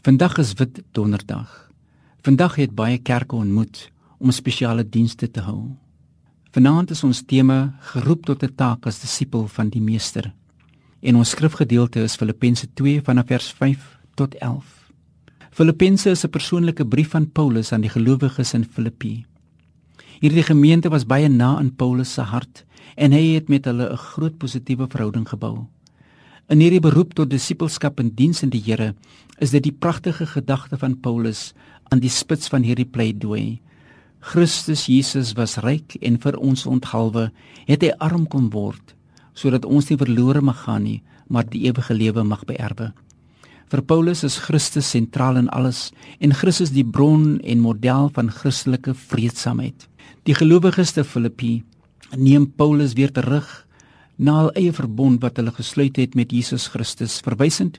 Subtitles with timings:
[0.00, 1.70] Vandag is wit donderdag.
[2.24, 5.74] Vandag het baie kerke ontmoet om spesiale dienste te hou.
[6.56, 10.32] Vanaand is ons tema geroep tot 'n taak as disipel van die Meester.
[11.00, 14.90] En ons skrifgedeelte is Filippense 2 vanaf vers 5 tot 11.
[15.50, 19.26] Filippense is 'n persoonlike brief van Paulus aan die gelowiges in Filippi.
[20.20, 22.64] Hierdie gemeente was baie na aan Paulus se hart
[22.96, 25.66] en hy het met hulle 'n groot positiewe verhouding gebou.
[26.50, 28.88] In hierdie beroep tot disippelskap en diens in die Here
[29.38, 31.52] is dit die pragtige gedagte van Paulus
[31.94, 33.60] aan die spits van hierdie pleidooi.
[34.32, 37.28] Christus Jesus was ryk en vir ons onthalwe
[37.68, 38.96] het hy arm kom word
[39.38, 40.98] sodat ons nie verlore mag gaan nie,
[41.30, 42.90] maar die ewige lewe mag beerwe.
[43.70, 48.98] Vir Paulus is Christus sentraal in alles en Christus die bron en model van Christelike
[48.98, 49.86] vreedsaamheid.
[50.26, 51.60] Die gelowiges te Filippi
[52.18, 53.46] neem Paulus weer terug
[54.20, 57.78] na hul eie verbond wat hulle gesluit het met Jesus Christus, verwysend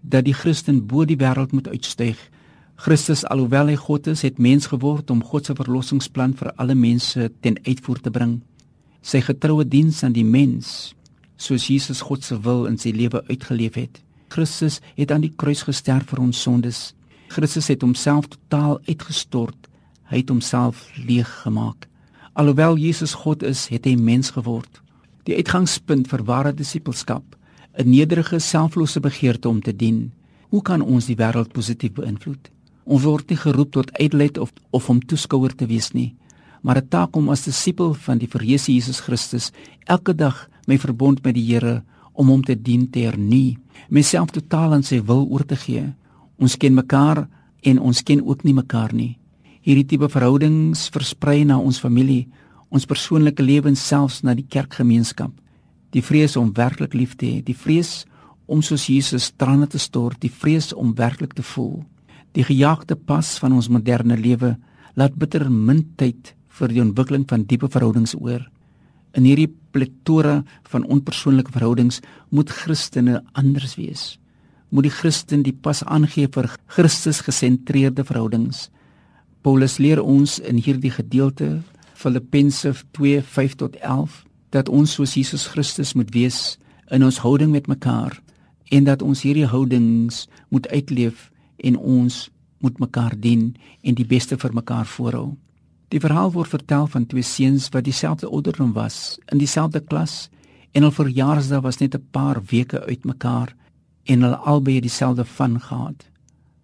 [0.00, 2.18] dat die Christen bo die wêreld moet uitstyg.
[2.80, 7.26] Christus alhoewel hy God is, het mens geword om God se verlossingsplan vir alle mense
[7.42, 8.36] ten uitvoer te bring.
[9.02, 10.94] Sy getroue diens aan die mens,
[11.36, 13.98] soos Jesus God se wil in sy lewe uitgeleef het.
[14.30, 16.84] Christus het aan die kruis gesterf vir ons sondes.
[17.34, 19.66] Christus het homself totaal uitgestort.
[20.06, 21.88] Hy het homself leeg gemaak.
[22.38, 24.80] Alhoewel Jesus God is, het hy mens geword
[25.24, 27.36] die uitgangspunt vir ware disippelskap,
[27.78, 30.12] 'n nederige, selflose begeerte om te dien.
[30.48, 32.50] Hoe kan ons die wêreld positief beïnvloed?
[32.84, 36.14] Ons word nie geroep tot ydelheid of of om toeskouer te wees nie,
[36.62, 39.52] maar 'n taak om as disipel van die verheerse Jesus Christus
[39.86, 44.72] elke dag my verbond met die Here om hom te dien te hernie, myself totaal
[44.72, 45.94] aan sy wil oor te gee.
[46.38, 47.28] Ons ken mekaar
[47.62, 49.18] en ons ken ook nie mekaar nie.
[49.60, 52.28] Hierdie tipe verhoudings versprei na ons familie,
[52.70, 55.32] ons persoonlike lewens selfs na die kerkgemeenskap.
[55.90, 58.04] Die vrees om werklik lief te hê, die vrees
[58.50, 61.82] om soos Jesus trane te stort, die vrees om werklik te voel.
[62.34, 64.54] Die gejaagde pas van ons moderne lewe
[64.98, 68.42] laat bitter min tyd vir die ontwikkeling van diepe verhoudings oor.
[69.18, 70.40] In hierdie plethora
[70.70, 71.98] van onpersoonlike verhoudings
[72.30, 74.18] moet Christene anders wees.
[74.70, 78.68] Moet die Christen die pas aangee vir Christus gesentreerde verhoudings.
[79.42, 81.56] Paulus leer ons in hierdie gedeelte
[82.00, 87.66] Filippense 2:5 tot 11 dat ons soos Jesus Christus moet wees in ons houding met
[87.66, 88.22] mekaar
[88.64, 94.38] en dat ons hierdie houdings moet uitleef en ons moet mekaar dien en die beste
[94.38, 95.36] vir mekaar voorhou.
[95.88, 100.30] Die verhaal word vertel van twee seuns wat dieselfde ouderdom was, in dieselfde klas
[100.72, 103.54] en hul verjaarsdag was net 'n paar weke uit mekaar
[104.04, 106.08] en hulle albei dieselfde van gehad.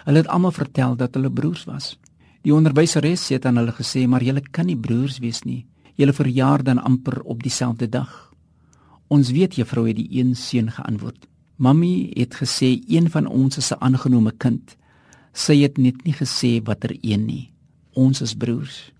[0.04, 1.98] Hulle het almal vertel dat hulle broers was.
[2.46, 5.66] Die onderwyseres het aan hulle gesê, "Maar julle kan nie broers wees nie.
[5.96, 8.32] Julle verjaar dan amper op dieselfde dag."
[9.08, 11.26] Ons weet juffrou het die een seun geantwoord.
[11.56, 14.76] "Mamy het gesê een van ons is 'n aangenome kind.
[15.32, 17.52] Sy het net nie gesê watter een nie.
[17.92, 18.92] Ons is broers."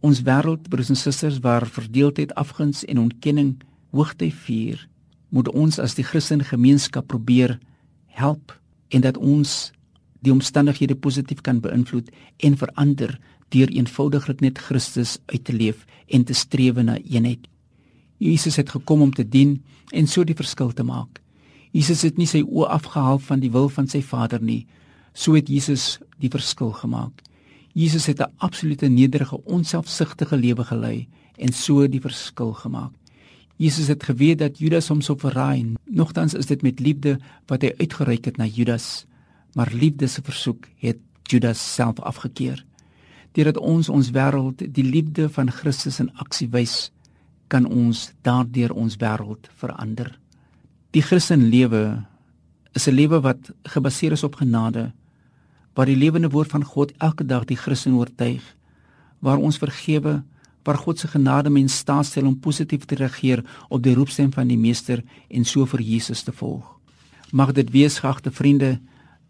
[0.00, 4.88] Ons wêreld, broers en susters, waar verdeeldheid, afguns en ontkenning hoogtyd vier,
[5.28, 7.58] moet ons as die Christelike gemeenskap probeer
[8.06, 9.72] help en dat ons
[10.24, 12.10] die omstandighede positief kan beïnvloed
[12.46, 13.18] en verander
[13.54, 17.44] deur eenvoudiglik net Christus uit te leef en te streef na eenheid.
[18.18, 19.58] Jesus het gekom om te dien
[19.92, 21.20] en so die verskil te maak.
[21.74, 24.64] Jesus het nie sy oë afgehaal van die wil van sy Vader nie.
[25.14, 27.22] So het Jesus die verskil gemaak.
[27.74, 32.92] Jesus het 'n absolute nederige, onselfsugtige lewe gelei en so die verskil gemaak.
[33.56, 35.74] Jesus het geweet dat Judas hom sou verraai.
[35.84, 39.06] Nogtans is dit met liefde wat hy uitgereik het na Judas
[39.54, 42.64] maar liefde se versoek het Judas self afgekeur.
[43.32, 46.90] Deurdat ons ons wêreld die liefde van Christus in aksie wys,
[47.48, 50.12] kan ons daardeur ons wêreld verander.
[50.94, 52.04] Die Christen lewe
[52.74, 54.92] is 'n lewe wat gebaseer is op genade,
[55.74, 58.42] waar die lewende woord van God elke dag die Christen oortuig,
[59.18, 60.22] waar ons vergewe,
[60.64, 64.48] waar God se genade mens staat stel om positief te reageer op die roepstem van
[64.48, 66.80] die Meester en so vir Jesus te volg.
[67.30, 68.80] Mag dit wees, geagte vriende,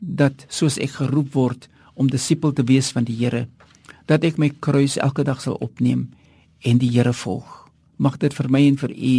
[0.05, 3.47] dat soos ek geroep word om disipel te wees van die Here,
[4.07, 6.11] dat ek my kruis elke dag sal opneem
[6.65, 7.69] en die Here volg.
[7.97, 9.17] Mag dit vir my en vir u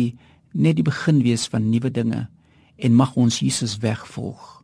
[0.54, 2.28] net die begin wees van nuwe dinge
[2.78, 4.62] en mag ons Jesus wegvolg.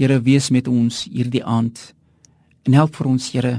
[0.00, 1.92] Here wees met ons hierdie aand
[2.64, 3.54] en help vir ons Here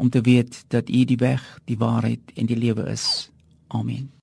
[0.00, 3.28] om te weet dat u die weg, die waarheid en die lewe is.
[3.68, 4.19] Amen.